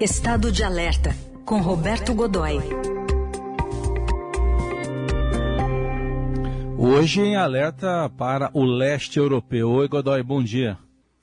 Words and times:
Estado 0.00 0.50
de 0.50 0.64
Alerta, 0.64 1.14
com 1.44 1.60
Roberto 1.60 2.14
Godoy. 2.14 2.58
Hoje 6.78 7.20
em 7.20 7.36
alerta 7.36 8.10
para 8.16 8.50
o 8.54 8.64
leste 8.64 9.18
europeu. 9.18 9.68
Oi, 9.68 9.88
Godoy, 9.88 10.22
bom 10.22 10.42
dia. 10.42 10.78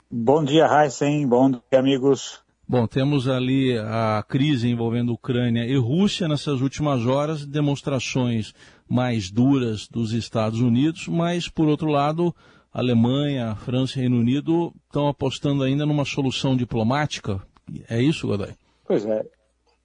Bom 0.08 0.44
dia, 0.44 0.64
Heisen. 0.66 1.26
Bom 1.26 1.50
dia, 1.50 1.60
amigos. 1.72 2.40
Bom, 2.68 2.86
temos 2.86 3.26
ali 3.26 3.76
a 3.76 4.24
crise 4.28 4.68
envolvendo 4.68 5.12
Ucrânia 5.12 5.66
e 5.66 5.76
Rússia 5.76 6.28
nessas 6.28 6.60
últimas 6.60 7.04
horas, 7.04 7.44
demonstrações 7.44 8.54
mais 8.88 9.28
duras 9.28 9.88
dos 9.88 10.12
Estados 10.12 10.60
Unidos, 10.60 11.08
mas, 11.08 11.48
por 11.48 11.66
outro 11.66 11.88
lado, 11.88 12.32
Alemanha, 12.72 13.56
França 13.56 13.98
e 13.98 14.02
Reino 14.02 14.20
Unido 14.20 14.72
estão 14.86 15.08
apostando 15.08 15.64
ainda 15.64 15.84
numa 15.84 16.04
solução 16.04 16.56
diplomática. 16.56 17.42
É 17.90 18.00
isso, 18.00 18.28
Godoy? 18.28 18.54
Pois 18.88 19.04
é. 19.04 19.22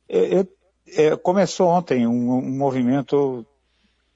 é, 0.08 0.48
é, 0.96 1.16
começou 1.18 1.68
ontem 1.68 2.08
um, 2.08 2.38
um, 2.38 2.58
movimento, 2.58 3.46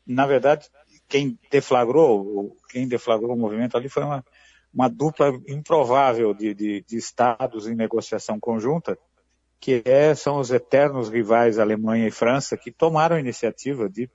na 0.06 0.26
verdade, 0.26 0.70
quem 1.10 1.38
deflagrou, 1.52 2.56
quem 2.70 2.88
deflagrou 2.88 3.36
o 3.36 3.38
movimento 3.38 3.76
ali 3.76 3.90
foi 3.90 4.04
uma, 4.04 4.26
uma 4.74 4.88
dupla 4.88 5.38
improvável 5.46 6.34
de, 6.34 6.54
de, 6.54 6.86
de 6.88 6.96
estados 6.96 7.68
em 7.68 7.76
negociação 7.76 8.40
conjunta, 8.40 8.98
que 9.60 9.84
é, 9.84 10.16
são 10.16 10.40
os 10.40 10.52
eternos 10.52 11.10
rivais 11.10 11.60
Alemanha 11.60 12.08
e 12.08 12.12
França, 12.12 12.56
que 12.56 12.72
tomaram 12.72 13.18
a 13.18 13.20
iniciativa 13.20 13.90
de, 13.90 14.10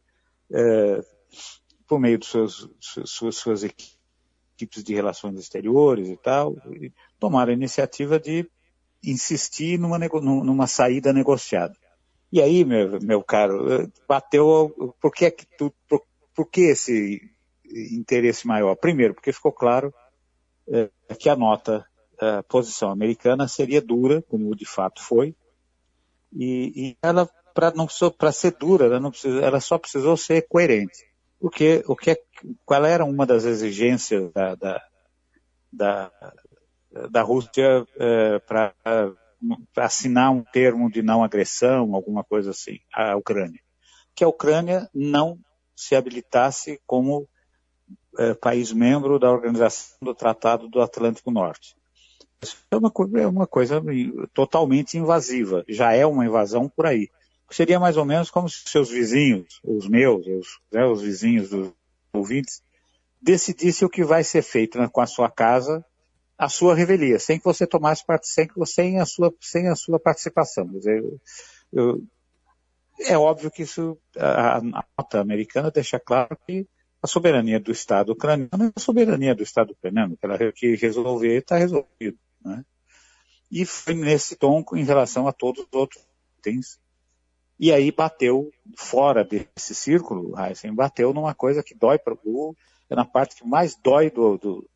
é, 0.51 1.01
por 1.87 2.01
meio 2.01 2.17
de 2.17 2.25
suas, 2.25 2.67
suas, 2.81 3.37
suas 3.37 3.63
equipes 3.63 4.83
de 4.83 4.95
relações 4.95 5.39
exteriores 5.39 6.09
e 6.09 6.17
tal, 6.17 6.57
tomaram 7.21 7.51
a 7.51 7.55
iniciativa 7.55 8.19
de 8.19 8.49
insistir 9.05 9.79
numa, 9.79 9.99
numa 9.99 10.67
saída 10.67 11.13
negociada. 11.13 11.75
E 12.33 12.41
aí, 12.41 12.65
meu, 12.65 12.99
meu 13.03 13.23
caro, 13.23 13.91
bateu, 14.09 14.95
por 15.01 15.13
que, 15.13 15.27
é 15.27 15.31
que 15.31 15.47
tu, 15.59 15.73
por, 15.89 16.03
por 16.35 16.47
que 16.47 16.63
esse 16.63 17.21
interesse 17.93 18.47
maior? 18.47 18.75
Primeiro, 18.77 19.15
porque 19.15 19.33
ficou 19.33 19.53
claro 19.53 19.93
é, 20.69 20.89
que 21.19 21.29
a 21.29 21.37
nota, 21.37 21.85
a 22.19 22.43
posição 22.43 22.91
americana 22.91 23.47
seria 23.49 23.83
dura, 23.83 24.23
como 24.23 24.57
de 24.57 24.65
fato 24.65 25.03
foi, 25.03 25.35
e, 26.33 26.73
e 26.75 26.97
ela, 27.03 27.29
para 27.55 28.33
ser 28.33 28.53
dura, 28.53 28.87
ela, 28.87 29.11
precisa, 29.11 29.41
ela 29.41 29.61
só 29.61 29.77
precisou 29.77 30.17
ser 30.17 30.49
coerente. 30.49 31.05
Porque 31.39 31.83
o 31.87 31.95
que 31.95 32.13
é, 32.13 32.17
qual 32.65 32.85
era 32.85 33.05
uma 33.05 33.27
das 33.27 33.45
exigências 33.45 34.33
da, 34.33 34.55
da, 34.55 34.83
da 35.73 36.13
da 37.11 37.23
Rússia 37.23 37.87
é, 37.97 38.39
para 38.41 38.75
assinar 39.77 40.31
um 40.31 40.43
termo 40.43 40.91
de 40.91 41.03
não 41.03 41.25
agressão, 41.25 41.95
alguma 41.95 42.23
coisa 42.23 42.51
assim, 42.51 42.79
à 42.93 43.17
Ucrânia. 43.17 43.61
Que 44.15 44.25
a 44.25 44.29
Ucrânia 44.29 44.89
não 44.95 45.39
se 45.75 45.97
habilitasse 45.97 46.81
como 46.87 47.29
é, 48.19 48.35
país 48.35 48.73
membro 48.73 49.19
da 49.19 49.31
Organização 49.31 49.97
do 50.03 50.15
Tratado 50.15 50.69
do 50.69 50.81
Atlântico 50.81 51.31
Norte. 51.31 51.75
Isso 52.43 52.57
é 52.71 52.77
uma, 52.77 52.93
é 53.21 53.27
uma 53.27 53.47
coisa 53.47 53.83
totalmente 54.35 54.99
invasiva, 54.99 55.65
já 55.69 55.93
é 55.93 56.05
uma 56.05 56.27
invasão 56.27 56.69
por 56.69 56.87
aí. 56.87 57.09
Seria 57.51 57.79
mais 57.79 57.97
ou 57.97 58.05
menos 58.05 58.31
como 58.31 58.49
se 58.49 58.63
seus 58.67 58.91
vizinhos, 58.91 59.61
os 59.63 59.87
meus, 59.87 60.27
os, 60.27 60.61
né, 60.73 60.85
os 60.87 61.03
vizinhos 61.03 61.51
dos 61.51 61.73
ouvintes, 62.13 62.63
decidissem 63.21 63.87
o 63.87 63.91
que 63.91 64.03
vai 64.03 64.25
ser 64.25 64.43
feito 64.43 64.79
né, 64.79 64.89
com 64.91 65.01
a 65.01 65.07
sua 65.07 65.31
casa 65.31 65.85
a 66.43 66.49
sua 66.49 66.75
revelia, 66.75 67.21
sem 67.21 67.39
que 67.39 67.45
você 67.45 67.65
tomasse 67.65 68.05
parte, 68.05 68.27
sem, 68.27 68.49
que 68.49 68.67
sem, 68.67 68.99
a, 68.99 69.07
sua, 69.07 69.33
sem 69.41 69.69
a 69.69 69.77
sua 69.77 70.01
participação. 70.01 70.69
Eu, 70.85 71.21
eu, 71.73 72.03
é 72.99 73.17
óbvio 73.17 73.49
que 73.49 73.63
isso, 73.63 73.97
a, 74.19 74.57
a 74.57 74.61
nota 74.61 75.21
americana 75.21 75.71
deixa 75.71 76.01
claro 76.01 76.37
que 76.45 76.67
a 77.01 77.07
soberania 77.07 77.61
do 77.61 77.71
Estado 77.71 78.11
ucraniano 78.11 78.65
é 78.65 78.73
a 78.75 78.81
soberania 78.81 79.37
do 79.37 79.45
Estado 79.45 79.71
ucraniano, 79.71 80.17
que 80.17 80.27
ela 80.27 80.37
que 80.53 80.75
resolver 80.75 81.39
está 81.39 81.57
resolvido. 81.57 82.19
Né? 82.45 82.65
E 83.49 83.65
foi 83.65 83.95
nesse 83.95 84.35
tom 84.35 84.65
em 84.75 84.83
relação 84.83 85.29
a 85.29 85.33
todos 85.33 85.63
os 85.63 85.73
outros 85.73 86.05
itens. 86.41 86.81
E 87.57 87.71
aí 87.71 87.93
bateu 87.93 88.51
fora 88.77 89.23
desse 89.23 89.77
círculo, 89.77 90.35
Heisen, 90.37 90.75
bateu 90.75 91.13
numa 91.13 91.35
coisa 91.35 91.63
que 91.63 91.73
dói 91.73 92.01
para 92.01 92.15
o 92.25 92.57
é 92.91 92.97
na 92.97 93.05
parte 93.05 93.37
que 93.37 93.47
mais 93.47 93.77
dói 93.77 94.11
do, 94.11 94.37
do, 94.37 94.69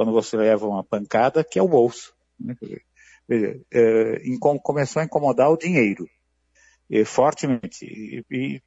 quando 0.00 0.12
você 0.12 0.34
leva 0.34 0.66
uma 0.66 0.82
pancada, 0.82 1.44
que 1.44 1.58
é 1.58 1.62
o 1.62 1.68
bolso. 1.68 2.14
Né? 2.38 2.56
É, 3.70 4.22
começou 4.62 5.02
a 5.02 5.04
incomodar 5.04 5.50
o 5.50 5.58
dinheiro, 5.58 6.08
e, 6.88 7.04
fortemente. 7.04 7.84
E, 7.84 8.24
e, 8.30 8.62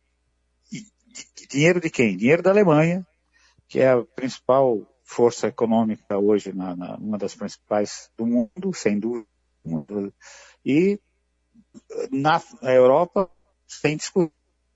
e, 0.71 1.47
dinheiro 1.49 1.79
de 1.81 1.89
quem? 1.89 2.15
Dinheiro 2.15 2.43
da 2.43 2.51
Alemanha, 2.51 3.03
que 3.67 3.79
é 3.79 3.89
a 3.89 4.03
principal 4.03 4.85
força 5.03 5.47
econômica 5.47 6.19
hoje, 6.19 6.53
na, 6.53 6.75
na, 6.75 6.97
uma 6.97 7.17
das 7.17 7.33
principais 7.33 8.11
do 8.15 8.27
mundo, 8.27 8.71
sem 8.71 8.99
dúvida. 8.99 9.25
E 10.63 10.99
na 12.11 12.39
Europa, 12.61 13.27
sem 13.67 13.97
discussão, 13.97 14.31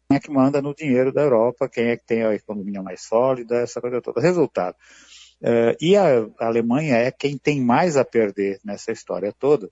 quem 0.10 0.18
é 0.18 0.20
que 0.20 0.32
manda 0.32 0.60
no 0.60 0.74
dinheiro 0.74 1.14
da 1.14 1.22
Europa, 1.22 1.70
quem 1.70 1.90
é 1.90 1.98
que 1.98 2.06
tem 2.08 2.24
a 2.24 2.34
economia 2.34 2.82
mais 2.82 3.04
sólida, 3.04 3.58
essa 3.58 3.80
coisa 3.80 4.02
toda. 4.02 4.20
Resultado, 4.20 4.76
Uh, 5.42 5.78
e 5.80 5.96
a, 5.96 6.28
Alemanha 6.40 6.96
é 6.96 7.12
quem 7.12 7.38
tem 7.38 7.62
mais 7.62 7.96
a 7.96 8.04
perder 8.04 8.60
nessa 8.64 8.92
história 8.92 9.34
toda, 9.38 9.70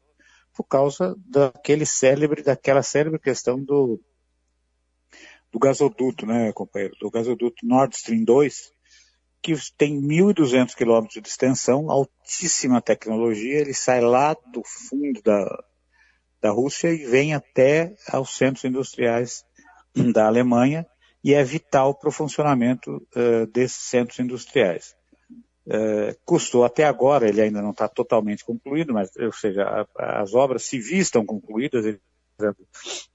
por 0.54 0.64
causa 0.64 1.16
daquele 1.26 1.86
célebre, 1.86 2.44
daquela 2.44 2.84
célebre 2.84 3.20
questão 3.20 3.60
do, 3.60 4.00
do 5.52 5.60
gasoduto, 5.60 6.26
né, 6.26 6.52
companheiro? 6.54 6.96
Do 7.00 7.10
gasoduto 7.10 7.66
Nord 7.66 7.96
Stream 7.96 8.24
2, 8.24 8.72
que 9.42 9.54
tem 9.78 10.02
1.200 10.02 10.76
quilômetros 10.76 11.22
de 11.22 11.28
extensão, 11.28 11.90
altíssima 11.92 12.82
tecnologia, 12.82 13.60
ele 13.60 13.74
sai 13.74 14.02
lá 14.02 14.34
do 14.34 14.64
fundo 14.64 15.22
da, 15.22 15.64
da 16.42 16.52
Rússia 16.52 16.90
e 16.90 17.06
vem 17.06 17.34
até 17.34 17.96
aos 18.10 18.36
centros 18.36 18.66
industriais 18.66 19.44
da 20.14 20.28
Alemanha 20.28 20.86
e 21.24 21.34
é 21.34 21.44
vital 21.44 21.96
para 21.96 22.10
o 22.10 22.12
funcionamento 22.12 23.08
uh, 23.16 23.48
desses 23.48 23.82
centros 23.90 24.20
industriais. 24.20 24.96
É, 25.68 26.16
custou 26.24 26.64
até 26.64 26.84
agora, 26.84 27.28
ele 27.28 27.42
ainda 27.42 27.62
não 27.62 27.72
está 27.72 27.88
totalmente 27.88 28.46
concluído, 28.46 28.94
mas, 28.94 29.10
ou 29.18 29.32
seja, 29.32 29.64
a, 29.98 30.22
as 30.22 30.34
obras 30.36 30.64
civis 30.64 31.08
estão 31.08 31.26
concluídas, 31.26 31.98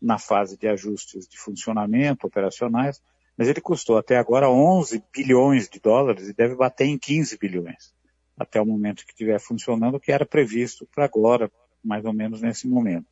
na 0.00 0.18
fase 0.18 0.56
de 0.56 0.66
ajustes 0.66 1.28
de 1.28 1.38
funcionamento, 1.38 2.26
operacionais, 2.26 3.02
mas 3.36 3.48
ele 3.48 3.60
custou 3.60 3.96
até 3.96 4.16
agora 4.16 4.50
11 4.50 5.02
bilhões 5.12 5.68
de 5.68 5.78
dólares 5.78 6.28
e 6.28 6.34
deve 6.34 6.54
bater 6.54 6.86
em 6.86 6.98
15 6.98 7.38
bilhões, 7.38 7.94
até 8.36 8.60
o 8.60 8.66
momento 8.66 9.04
que 9.04 9.12
estiver 9.12 9.38
funcionando, 9.38 10.00
que 10.00 10.10
era 10.10 10.26
previsto 10.26 10.88
para 10.94 11.04
agora, 11.04 11.50
mais 11.84 12.04
ou 12.04 12.12
menos 12.12 12.40
nesse 12.40 12.66
momento. 12.66 13.06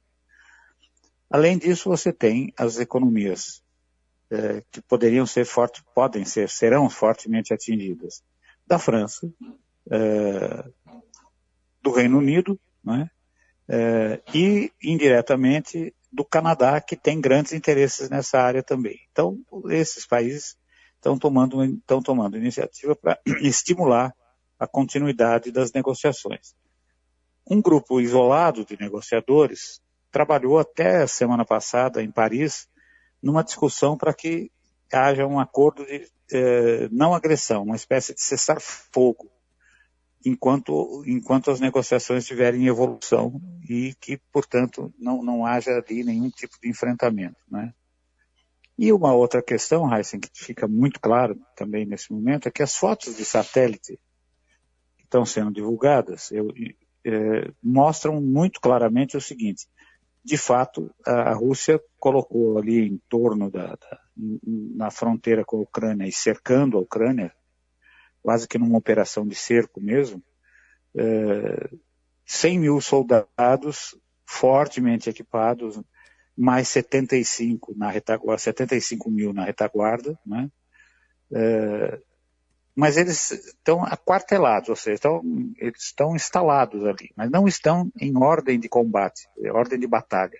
Além 1.31 1.59
disso, 1.59 1.89
você 1.89 2.13
tem 2.13 2.53
as 2.57 2.79
economias 2.79 3.63
é, 4.31 4.63
que 4.71 4.81
poderiam 4.81 5.27
ser 5.27 5.45
fortes, 5.45 5.83
podem 5.95 6.25
ser, 6.25 6.49
serão 6.49 6.89
fortemente 6.89 7.53
atingidas 7.53 8.23
da 8.69 8.79
França, 8.79 9.33
é, 9.91 10.65
do 11.83 11.91
Reino 11.91 12.19
Unido, 12.19 12.61
né, 12.85 13.11
é, 13.67 14.21
e 14.35 14.71
indiretamente 14.83 15.95
do 16.13 16.25
Canadá, 16.25 16.81
que 16.81 16.97
tem 16.97 17.21
grandes 17.21 17.53
interesses 17.53 18.11
nessa 18.11 18.39
área 18.39 18.63
também. 18.63 18.99
Então, 19.11 19.39
esses 19.71 20.07
países 20.07 20.57
estão 20.97 21.19
tomando, 21.19 21.65
estão 21.65 22.03
tomando 22.03 22.37
iniciativa 22.37 22.95
para 22.95 23.19
estimular 23.41 24.15
a 24.59 24.67
continuidade 24.67 25.51
das 25.51 25.73
negociações. 25.73 26.55
Um 27.51 27.63
grupo 27.63 28.01
isolado 28.01 28.65
de 28.65 28.79
negociadores 28.79 29.81
trabalhou 30.11 30.59
até 30.59 31.03
a 31.03 31.09
semana 31.09 31.45
passada 31.45 32.03
em 32.03 32.11
Paris 32.11 32.69
numa 33.23 33.43
discussão 33.43 33.97
para 33.97 34.13
que 34.13 34.51
haja 34.93 35.27
um 35.27 35.39
acordo 35.39 35.85
de 35.85 36.07
é, 36.33 36.89
não 36.91 37.15
agressão, 37.15 37.63
uma 37.63 37.77
espécie 37.77 38.15
de 38.15 38.21
cessar-fogo, 38.21 39.31
enquanto, 40.25 41.03
enquanto 41.07 41.51
as 41.51 41.61
negociações 41.61 42.25
estiverem 42.25 42.63
em 42.63 42.67
evolução 42.67 43.41
e 43.69 43.95
que, 44.01 44.19
portanto, 44.33 44.93
não, 44.99 45.23
não 45.23 45.47
haja 45.47 45.71
ali 45.73 46.05
nenhum 46.05 46.31
tipo 46.31 46.55
de 46.63 46.69
enfrentamento. 46.69 47.39
Né? 47.51 47.73
E 48.79 48.93
uma 48.93 49.13
outra 49.13 49.43
questão, 49.43 49.93
Heisen, 49.93 50.21
que 50.21 50.31
fica 50.33 50.69
muito 50.69 51.01
claro 51.01 51.41
também 51.57 51.85
nesse 51.85 52.13
momento, 52.13 52.47
é 52.47 52.51
que 52.51 52.63
as 52.63 52.77
fotos 52.77 53.17
de 53.17 53.25
satélite 53.25 53.99
que 54.97 55.05
estão 55.05 55.25
sendo 55.25 55.53
divulgadas 55.53 56.31
eu, 56.31 56.53
é, 57.05 57.51
mostram 57.63 58.21
muito 58.21 58.61
claramente 58.61 59.17
o 59.17 59.21
seguinte: 59.21 59.67
de 60.25 60.37
fato, 60.37 60.95
a, 61.07 61.33
Rússia 61.33 61.81
colocou 61.99 62.59
ali 62.59 62.87
em 62.87 63.01
torno 63.09 63.51
da, 63.51 63.77
da 63.77 64.01
na 64.17 64.91
fronteira 64.91 65.45
com 65.45 65.59
a 65.59 65.61
Ucrânia 65.61 66.07
e 66.07 66.13
cercando 66.13 66.77
a 66.77 66.81
Ucrânia, 66.81 67.33
quase 68.23 68.49
que 68.49 68.59
numa 68.59 68.79
operação 68.79 69.27
de 69.27 69.35
cerco 69.35 69.81
mesmo, 69.81 70.23
é, 70.97 71.71
100 72.27 72.59
mil 72.59 72.81
soldados 72.81 73.97
fortemente 74.27 75.09
equipados, 75.09 75.81
mais 76.37 76.69
75 76.69 77.75
na 77.77 77.91
retaguarda, 77.91 78.39
75 78.39 79.11
mil 79.11 79.33
na 79.33 79.45
retaguarda, 79.45 80.19
né? 80.27 80.51
É, 81.33 82.01
mas 82.79 82.97
eles 82.97 83.33
estão 83.33 83.83
aquartelados, 83.83 84.69
ou 84.69 84.77
seja, 84.77 84.95
estão, 84.95 85.21
eles 85.57 85.83
estão 85.83 86.15
instalados 86.15 86.87
ali, 86.87 87.11
mas 87.17 87.29
não 87.29 87.49
estão 87.49 87.91
em 88.01 88.17
ordem 88.17 88.57
de 88.57 88.69
combate, 88.69 89.29
ordem 89.53 89.81
de 89.81 89.87
batalha, 89.89 90.39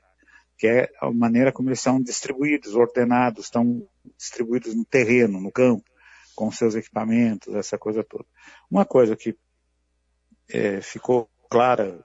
que 0.57 0.69
é 0.69 0.89
a 1.01 1.11
maneira 1.11 1.51
como 1.51 1.69
eles 1.69 1.81
são 1.81 2.01
distribuídos, 2.01 2.77
ordenados, 2.77 3.47
estão 3.47 3.85
distribuídos 4.17 4.73
no 4.73 4.85
terreno, 4.85 5.41
no 5.41 5.51
campo, 5.51 5.83
com 6.37 6.49
seus 6.53 6.77
equipamentos, 6.77 7.53
essa 7.57 7.77
coisa 7.77 8.05
toda. 8.05 8.25
Uma 8.71 8.85
coisa 8.85 9.17
que 9.17 9.37
é, 10.49 10.81
ficou 10.81 11.29
clara 11.51 12.05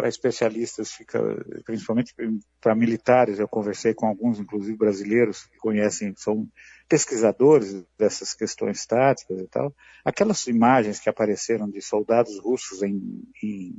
para 0.00 0.08
especialistas, 0.08 0.92
fica, 0.92 1.20
principalmente 1.66 2.14
para 2.58 2.74
militares, 2.74 3.38
eu 3.38 3.46
conversei 3.46 3.92
com 3.92 4.06
alguns, 4.06 4.40
inclusive 4.40 4.74
brasileiros, 4.74 5.44
que 5.44 5.58
conhecem, 5.58 6.14
são 6.16 6.48
pesquisadores 6.88 7.84
dessas 7.98 8.32
questões 8.32 8.86
táticas 8.86 9.38
e 9.38 9.46
tal. 9.46 9.74
Aquelas 10.02 10.46
imagens 10.46 10.98
que 10.98 11.10
apareceram 11.10 11.68
de 11.68 11.82
soldados 11.82 12.38
russos 12.38 12.82
em, 12.82 12.98
em 13.42 13.76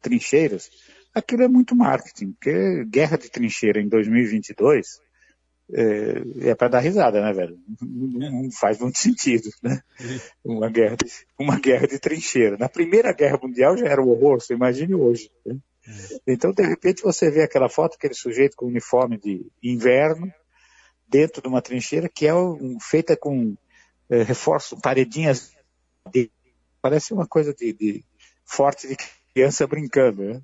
trincheiras, 0.00 0.68
aquilo 1.14 1.44
é 1.44 1.48
muito 1.48 1.76
marketing, 1.76 2.32
porque 2.32 2.84
guerra 2.86 3.16
de 3.16 3.30
trincheira 3.30 3.80
em 3.80 3.88
2022 3.88 4.98
é, 5.72 6.50
é 6.50 6.54
para 6.54 6.68
dar 6.68 6.80
risada, 6.80 7.20
né, 7.20 7.32
velho? 7.32 7.58
Não, 7.80 8.42
não, 8.42 8.50
faz 8.50 8.78
muito 8.78 8.98
sentido, 8.98 9.48
né? 9.62 9.80
Uma 10.44 10.68
guerra, 10.68 10.96
de, 10.96 11.06
uma 11.38 11.58
guerra 11.58 11.86
de 11.86 11.98
trincheira. 11.98 12.56
Na 12.56 12.68
Primeira 12.68 13.12
Guerra 13.12 13.38
Mundial 13.42 13.76
já 13.76 13.86
era 13.86 14.02
um 14.02 14.08
horror, 14.08 14.40
você 14.40 14.54
imagine 14.54 14.94
hoje. 14.94 15.30
Né? 15.44 15.58
Então, 16.26 16.52
de 16.52 16.62
repente, 16.62 17.02
você 17.02 17.30
vê 17.30 17.42
aquela 17.42 17.68
foto, 17.68 17.94
aquele 17.94 18.14
sujeito 18.14 18.56
com 18.56 18.66
uniforme 18.66 19.18
de 19.18 19.46
inverno, 19.62 20.32
dentro 21.08 21.42
de 21.42 21.48
uma 21.48 21.62
trincheira 21.62 22.08
que 22.08 22.26
é 22.26 22.34
um, 22.34 22.78
feita 22.80 23.16
com 23.16 23.56
é, 24.08 24.22
reforço, 24.22 24.80
paredinhas. 24.80 25.52
De, 26.12 26.30
parece 26.80 27.12
uma 27.12 27.26
coisa 27.26 27.52
de, 27.54 27.72
de 27.72 28.04
forte 28.44 28.88
de 28.88 28.96
criança 29.32 29.66
brincando, 29.66 30.22
né? 30.22 30.42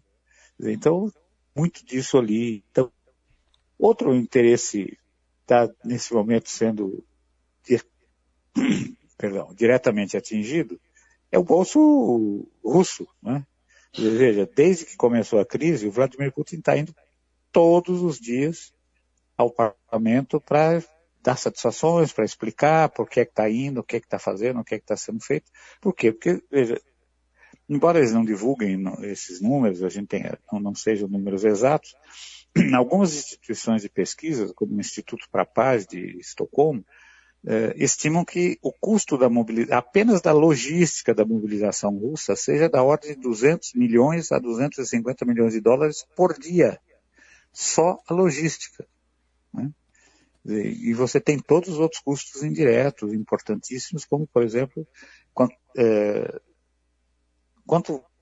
Então, 0.60 1.12
muito 1.54 1.84
disso 1.84 2.18
ali. 2.18 2.64
Então, 2.70 2.90
outro 3.78 4.14
interesse 4.14 4.98
está 5.46 5.70
nesse 5.84 6.12
momento 6.12 6.50
sendo 6.50 7.04
perdão, 9.16 9.54
diretamente 9.54 10.16
atingido 10.16 10.80
é 11.30 11.38
o 11.38 11.44
bolso 11.44 12.46
russo. 12.64 13.06
Né? 13.22 13.44
Veja, 13.96 14.48
desde 14.54 14.84
que 14.84 14.96
começou 14.96 15.40
a 15.40 15.46
crise, 15.46 15.86
o 15.86 15.90
Vladimir 15.90 16.32
Putin 16.32 16.56
está 16.56 16.76
indo 16.76 16.94
todos 17.52 18.02
os 18.02 18.18
dias 18.18 18.72
ao 19.36 19.50
parlamento 19.50 20.40
para 20.40 20.82
dar 21.22 21.36
satisfações, 21.36 22.12
para 22.12 22.24
explicar 22.24 22.88
por 22.90 23.08
que 23.08 23.20
é 23.20 23.22
está 23.24 23.48
indo, 23.50 23.80
o 23.80 23.84
que 23.84 23.96
é 23.96 23.98
está 23.98 24.18
fazendo, 24.18 24.60
o 24.60 24.64
que 24.64 24.74
é 24.74 24.78
está 24.78 24.96
sendo 24.96 25.20
feito. 25.20 25.50
Por 25.80 25.92
quê? 25.92 26.12
Porque, 26.12 26.42
veja, 26.50 26.80
embora 27.68 27.98
eles 27.98 28.12
não 28.12 28.24
divulguem 28.24 28.84
esses 29.02 29.40
números, 29.40 29.82
a 29.82 29.88
gente 29.88 30.06
tenha, 30.06 30.38
não, 30.52 30.60
não 30.60 30.74
sejam 30.74 31.08
números 31.08 31.44
exatos, 31.44 31.94
algumas 32.74 33.14
instituições 33.14 33.82
de 33.82 33.88
pesquisa, 33.88 34.52
como 34.54 34.76
o 34.76 34.80
Instituto 34.80 35.28
para 35.30 35.42
a 35.42 35.46
Paz 35.46 35.86
de 35.86 36.18
Estocolmo, 36.18 36.84
eh, 37.46 37.74
estimam 37.76 38.24
que 38.24 38.58
o 38.62 38.72
custo 38.72 39.16
da 39.16 39.28
apenas 39.70 40.20
da 40.20 40.32
logística 40.32 41.14
da 41.14 41.24
mobilização 41.24 41.96
russa, 41.96 42.34
seja 42.34 42.68
da 42.68 42.82
ordem 42.82 43.14
de 43.14 43.20
200 43.20 43.74
milhões 43.74 44.32
a 44.32 44.38
250 44.38 45.24
milhões 45.24 45.52
de 45.52 45.60
dólares 45.60 46.04
por 46.16 46.38
dia. 46.38 46.80
Só 47.52 47.98
a 48.08 48.12
logística. 48.12 48.86
Né? 49.54 49.70
E 50.44 50.94
você 50.94 51.20
tem 51.20 51.38
todos 51.38 51.70
os 51.70 51.78
outros 51.78 52.00
custos 52.00 52.42
indiretos, 52.42 53.12
importantíssimos, 53.12 54.04
como, 54.04 54.26
por 54.26 54.42
exemplo, 54.42 54.86
quanto, 55.34 55.54
é, 55.76 56.40
quanto 57.66 57.94
eh, 57.94 58.15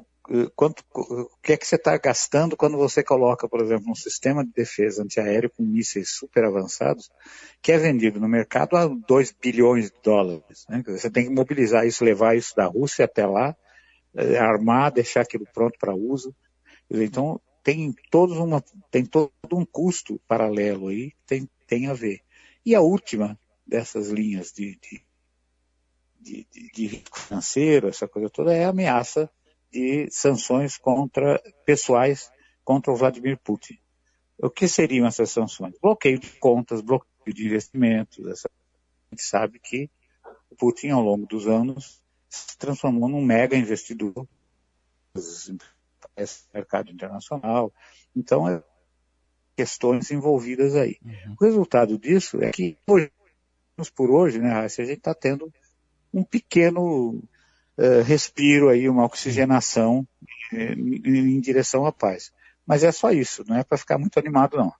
quanto, 0.56 0.82
o 0.94 1.28
que 1.42 1.52
é 1.52 1.56
que 1.56 1.66
você 1.66 1.76
está 1.76 1.98
gastando 1.98 2.56
quando 2.56 2.78
você 2.78 3.02
coloca, 3.02 3.46
por 3.46 3.60
exemplo, 3.60 3.90
um 3.90 3.94
sistema 3.94 4.44
de 4.44 4.52
defesa 4.52 5.02
antiaéreo 5.02 5.50
com 5.50 5.62
mísseis 5.62 6.10
super 6.10 6.44
avançados, 6.44 7.10
que 7.60 7.70
é 7.70 7.78
vendido 7.78 8.18
no 8.18 8.28
mercado 8.28 8.76
a 8.76 8.86
2 8.86 9.32
bilhões 9.32 9.90
de 9.90 9.96
dólares. 10.02 10.64
Né? 10.68 10.82
Você 10.86 11.10
tem 11.10 11.24
que 11.24 11.30
mobilizar 11.30 11.86
isso, 11.86 12.04
levar 12.04 12.36
isso 12.36 12.56
da 12.56 12.64
Rússia 12.64 13.04
até 13.04 13.26
lá, 13.26 13.54
eh, 14.14 14.38
armar, 14.38 14.92
deixar 14.92 15.20
aquilo 15.20 15.46
pronto 15.52 15.78
para 15.78 15.94
uso. 15.94 16.34
Então, 16.90 17.38
tem, 17.62 17.94
todos 18.10 18.38
uma, 18.38 18.64
tem 18.90 19.04
todo 19.04 19.30
um 19.52 19.64
custo 19.64 20.18
paralelo 20.26 20.88
aí, 20.88 21.12
tem, 21.26 21.48
tem 21.66 21.88
a 21.88 21.94
ver. 21.94 22.20
E 22.64 22.74
a 22.74 22.80
última 22.80 23.38
dessas 23.66 24.08
linhas 24.08 24.52
de, 24.52 24.78
de, 24.80 25.02
de, 26.18 26.70
de 26.72 26.86
risco 26.86 27.18
financeiro, 27.18 27.88
essa 27.88 28.08
coisa 28.08 28.30
toda, 28.30 28.54
é 28.54 28.64
a 28.64 28.70
ameaça 28.70 29.30
de 29.74 30.08
sanções 30.08 30.78
contra 30.78 31.42
pessoais 31.66 32.30
contra 32.64 32.92
o 32.92 32.96
Vladimir 32.96 33.36
Putin. 33.42 33.76
O 34.38 34.48
que 34.48 34.68
seriam 34.68 35.06
essas 35.06 35.30
sanções? 35.30 35.74
Bloqueio 35.82 36.18
de 36.18 36.30
contas, 36.38 36.80
bloqueio 36.80 37.34
de 37.34 37.44
investimentos. 37.44 38.24
Essa... 38.26 38.48
A 38.48 39.14
gente 39.14 39.22
sabe 39.22 39.58
que 39.58 39.90
o 40.50 40.56
Putin, 40.56 40.90
ao 40.90 41.02
longo 41.02 41.26
dos 41.26 41.46
anos, 41.46 42.00
se 42.28 42.56
transformou 42.56 43.08
num 43.08 43.22
mega 43.22 43.56
investidor 43.56 44.14
no 45.14 45.58
mercado 46.52 46.90
internacional. 46.90 47.72
Então, 48.16 48.48
é 48.48 48.62
questões 49.56 50.10
envolvidas 50.10 50.74
aí. 50.74 50.98
Uhum. 51.04 51.36
O 51.38 51.44
resultado 51.44 51.98
disso 51.98 52.42
é 52.42 52.50
que, 52.50 52.76
hoje, 52.88 53.10
por 53.94 54.10
hoje, 54.10 54.38
né, 54.38 54.52
a 54.52 54.68
gente 54.68 54.92
está 54.92 55.14
tendo 55.14 55.52
um 56.12 56.24
pequeno 56.24 57.22
uh, 57.78 58.02
respiro 58.02 58.68
aí, 58.68 58.88
uma 58.88 59.04
oxigenação 59.04 60.06
em, 60.52 61.36
em 61.36 61.40
direção 61.40 61.86
à 61.86 61.92
paz. 61.92 62.32
Mas 62.66 62.82
é 62.82 62.92
só 62.92 63.10
isso, 63.10 63.44
não 63.46 63.56
é 63.56 63.64
para 63.64 63.78
ficar 63.78 63.98
muito 63.98 64.18
animado 64.18 64.56
não. 64.56 64.72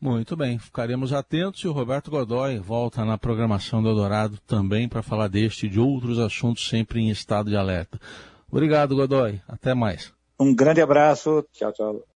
Muito 0.00 0.36
bem, 0.36 0.58
ficaremos 0.58 1.12
atentos 1.12 1.62
e 1.62 1.68
o 1.68 1.72
Roberto 1.72 2.10
Godoy 2.10 2.58
volta 2.58 3.04
na 3.04 3.16
programação 3.16 3.82
do 3.82 3.88
Eldorado 3.88 4.38
também 4.46 4.86
para 4.86 5.02
falar 5.02 5.28
deste 5.28 5.66
e 5.66 5.68
de 5.68 5.80
outros 5.80 6.18
assuntos 6.18 6.68
sempre 6.68 7.00
em 7.00 7.08
estado 7.08 7.48
de 7.48 7.56
alerta. 7.56 7.98
Obrigado, 8.50 8.94
Godoy. 8.94 9.40
Até 9.48 9.72
mais. 9.72 10.12
Um 10.38 10.54
grande 10.54 10.80
abraço. 10.80 11.44
Tchau, 11.52 11.72
tchau. 11.72 12.04